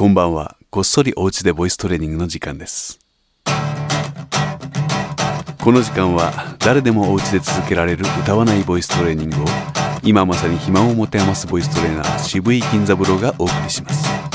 [0.00, 0.56] こんばんは。
[0.70, 2.98] こっそりお家でボイストレーニングの時間です。
[5.62, 9.44] この時間は誰でもお家で続けられる歌わないボイストレーニングを
[10.02, 14.29] 今まさに暇を持て余すボイストレーナー渋井金三郎がお送りします。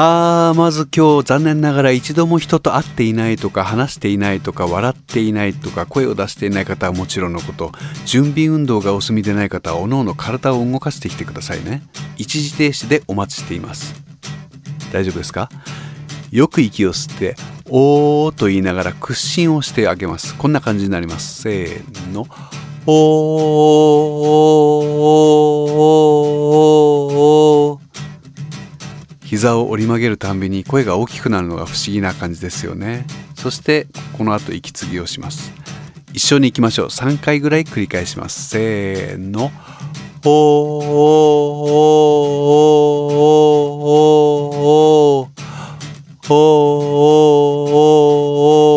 [0.00, 7.72] あー、まず今日残念ながら一度も人と会っていないとか話していないとか笑っていないとか声を出していない方はもちろんのこと。
[8.04, 11.82] 準備運動がお済みでない方はおのおの体を動かしてきてくださいね。
[12.16, 14.00] 一時停止でお待ちしています。
[14.92, 15.50] 大丈夫ですか？
[16.30, 17.34] よく息を吸って
[17.68, 20.36] おーと言いながら屈伸をしてあげます。
[20.36, 21.42] こんな感じになります。
[21.42, 22.28] せーの。
[22.86, 27.47] おー。
[29.28, 33.04] 膝を折り曲げるたんびに声が大きくなるのが不思議な感じですよね。
[33.34, 33.86] そして
[34.16, 35.52] この後息継ぎをします。
[36.14, 36.86] 一緒に行きましょう。
[36.86, 38.48] 3回ぐらい繰り返します。
[38.48, 39.52] せーの。
[40.24, 40.84] おー。
[46.30, 48.67] おー。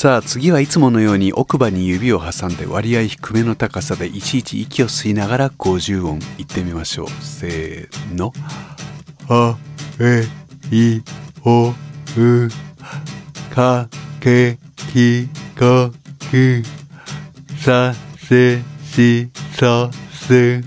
[0.00, 7.08] さあ次はいつものように奥歯に指を挟んで割合低めの高さでいちいち息を吸いながら50音言ってみましょう。
[7.20, 8.32] せーの。
[9.28, 9.58] あ
[10.00, 10.24] え
[10.74, 11.02] い
[11.44, 11.74] おう
[13.54, 13.90] か
[14.20, 14.56] け
[14.90, 15.92] きこ
[16.30, 16.62] き
[17.62, 20.62] させしそす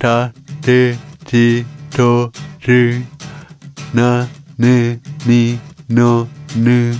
[0.00, 0.32] た
[0.62, 2.32] てちと
[2.66, 3.04] る。
[3.94, 4.26] な
[4.58, 6.26] ねにの
[6.56, 6.92] ぬ。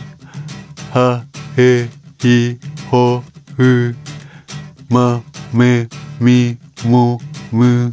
[0.93, 1.25] は
[1.57, 1.89] へ
[2.25, 2.59] い
[2.91, 3.23] ほ
[3.59, 3.97] う
[4.89, 5.23] ま
[5.53, 5.89] め
[6.21, 7.93] みもむ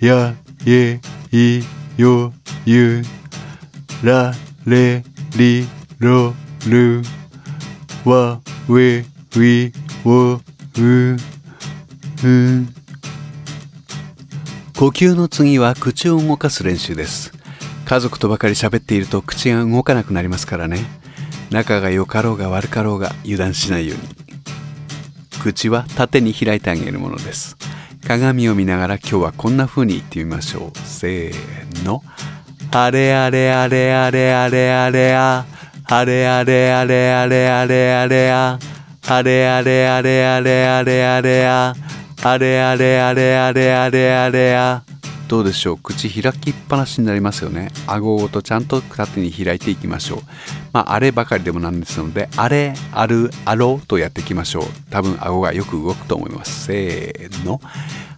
[0.00, 0.34] や
[0.66, 1.62] えい
[1.96, 2.32] よ
[2.64, 3.02] ゆ
[4.02, 4.32] ら
[4.66, 5.04] れ
[5.36, 5.66] り
[5.98, 6.34] ろ
[6.66, 7.02] る
[8.04, 9.04] わ we
[9.36, 9.72] we
[10.04, 10.40] をう
[10.80, 11.16] う
[14.78, 17.32] 呼吸の次は口を動かす練習です
[17.84, 21.03] 家族とばかり喋っていると口が動かなくなりますからね
[21.54, 24.02] 仲が良かろうが悪かろうが油断しないように。
[25.40, 27.56] 口は縦に開いてあげるものです。
[28.04, 30.78] 鏡を見ながら今日はこんな風に言ってみましょう。
[30.80, 32.02] せーの。
[32.72, 35.46] あれあれあれあれあれあれあ。
[35.88, 38.58] れあれあれあれあれあれあれあれあ。
[39.22, 41.74] れあれあれあれあれあれあれあ。
[42.24, 44.02] れあれあれあれあれあれあれあれあ。
[44.02, 44.93] れあれあれあれあれあれあれあれあれあれあれあれ
[45.26, 45.78] どうでしょう？
[45.78, 47.70] 口開きっぱなしになりますよね。
[47.86, 50.18] 顎ごとちゃんと縦に開いていきましょう。
[50.72, 54.64] まああればかりでもなんですのであれあるあろうとやっていきましょう。
[54.90, 56.66] 多分顎がよく動くと思います。
[56.66, 57.60] せーの。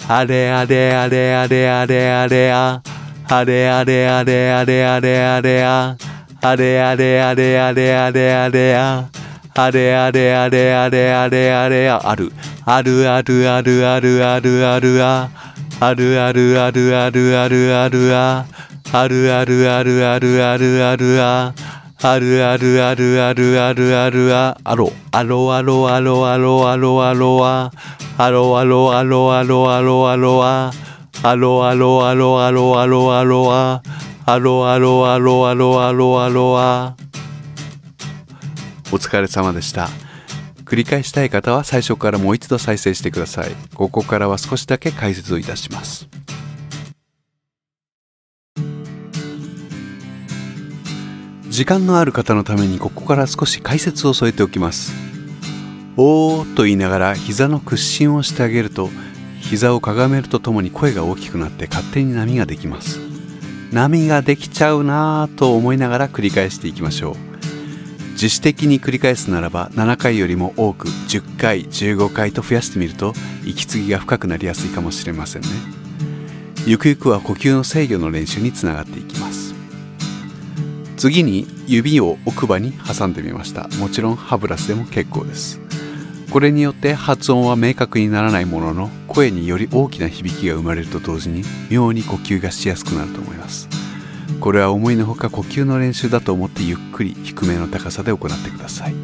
[0.09, 2.83] あれあれあれあれあれあれあ
[3.29, 5.97] あれあれあれあれあれあれあ
[6.43, 9.09] あれあれあれあれあれあれあ
[9.55, 12.33] あれあれあれあれあれあれあある。
[12.69, 15.31] あるあるあるあるあるあるあ
[15.79, 18.47] あるあるあるあるあるあるあ
[18.93, 21.55] あるあるあるあるあるあるあ
[22.03, 27.73] あるあるあるあるあるあるああろあろあろあろあろあろあろあ
[28.17, 30.73] あろあろあろあろあろあろあ
[31.23, 33.83] あろあろあろあろあろあろあ
[34.27, 36.97] あろあろあろあろあろあろあ
[38.93, 39.89] お疲れ様でした
[40.67, 43.51] 繰り返したい方は最初からもう一度再生してください。
[43.75, 46.09] ここからは少しだけ解説をいたします。
[51.49, 54.93] 時間のある方のためにここから少し解説を添えておきます。
[55.97, 58.91] おーと言いながら膝の屈伸をしてあげると
[59.41, 63.01] 膝をかがめるとともに声が大きくなって勝手に波ができます。
[63.73, 67.26] 波ができちゃうなぁと思いながら繰り返していきましょう。
[68.17, 73.13] 自主的に繰り返すならば7回よりも多く10回15回と増やしてみると
[73.45, 75.49] 息継ぎが深くなりやすいかもしれませんね。
[76.67, 79.55] ゆくゆくは呼吸の制御の練習につながっていきます。
[80.97, 83.69] 次に指を奥歯に挟んでみました。
[83.79, 85.61] もちろん歯ブラシでも結構です。
[86.31, 93.76] これによって発音は明確にならないものの声により大きな響きが生まれると同時に妙に呼吸がしやすくなると思います。
[94.41, 98.95] これは思いのほか呼吸の練習だと思ってゆっくり低めの高さで行ってください。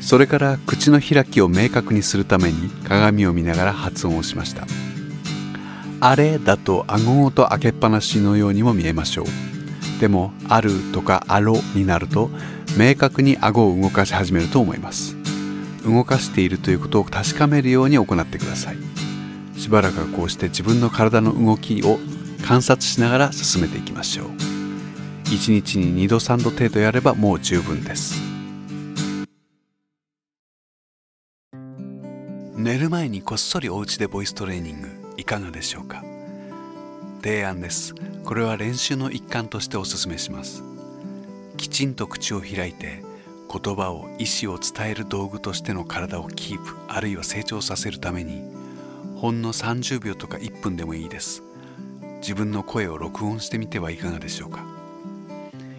[0.00, 4.66] それから口の開きを明確にするために鏡を見ながら発音をしました。
[6.00, 9.26] あれだと顎ごと開けっぱなしのようにも見えましょう。
[10.00, 12.30] でもあるとかあろになると
[12.78, 15.14] 明確に顎を動かし始めると思います。
[15.84, 18.78] 動かしているということを確かめるように行ってください。
[19.58, 21.98] しばらくはこうして自分の体の動きを
[22.50, 24.26] 観察しながら進めていきましょう。
[25.26, 28.20] 1日に2度3度程度やればもう十分です。
[32.56, 36.02] 寝る前にこっそりお家でボイストレーニングいかがでしょうか？
[37.22, 37.94] 提案です。
[38.24, 40.64] これは練習の一環としてお勧めします。
[41.56, 43.04] きちんと口を開いて
[43.48, 48.42] 言葉を意思を伝える道具としての体をキープあるいは成長させるために
[49.14, 51.44] ほんの30秒とか1分でもいいです。
[52.20, 54.64] 自分の声を録音してみてはいかがでしょうか。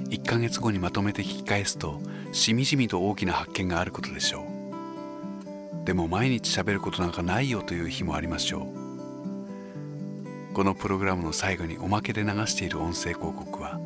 [0.09, 2.01] 1ヶ月後にまとめて聞き返すと
[2.33, 4.45] しみじみと大きな発見があることでしょ
[5.83, 5.85] う。
[5.85, 8.67] でも毎日喋ることなんかないよという日もありましょ
[10.51, 10.53] う。
[10.53, 13.79] このプログラムの最後におまけで流している音声広告は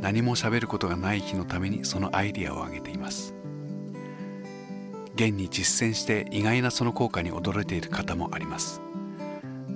[0.00, 3.34] 何も喋ることがない日のためにそのアイディアを挙げています。
[5.14, 8.80] 現に実践して意外なその効果に驚いている方もあります。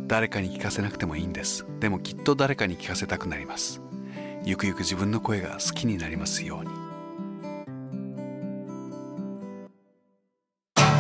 [0.07, 1.67] 誰かに聞かせなくてもいいんです。
[1.81, 3.81] でもきっと誰かに聞かせたくなります。
[4.45, 6.71] ゆくゆく自分の声が好きになりますように。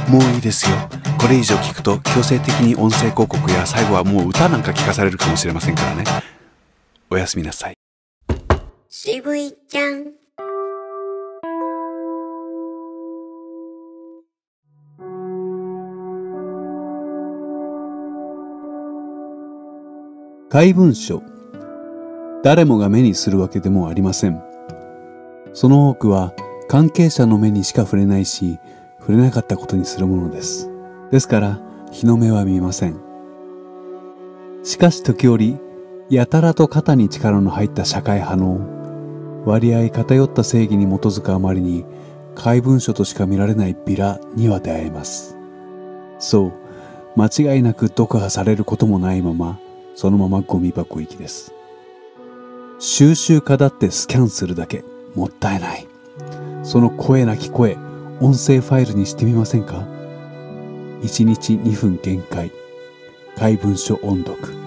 [0.09, 0.77] もういいですよ。
[1.21, 6.05] これ以上聞くと強制的に音声広告や最後はもう歌なんか聞かされるかもしれませんからね。
[7.11, 7.75] おやすみなさい。
[8.89, 10.24] 渋いちゃん。
[20.55, 21.21] 怪文書。
[22.45, 24.41] 誰もが目にするわけでもありません。
[25.53, 26.33] その多くは
[26.69, 28.61] 関係者の目にしか触れないし
[29.01, 30.71] 触れなかったことにするものです。
[31.11, 31.61] ですから
[31.91, 33.01] 日の目は見ません。
[34.62, 35.59] しかし時折
[36.09, 41.85] やたらと肩に力の入った社会派の割合偏った正義に基づくあまりに
[42.37, 45.37] 怪文書としか見られないビラには出会えます。
[46.21, 46.53] そう
[47.17, 49.59] 間違いなく読破されることもないまま
[49.94, 51.52] そのままゴミ箱行きです。
[52.79, 55.87] 収集家だってスキャンするだけもったいない。
[56.62, 57.76] その声なき声
[58.20, 59.87] 音声ファイルにしてみませんか
[61.02, 62.50] ？1日2分限界。
[63.37, 64.64] 怪文書音読。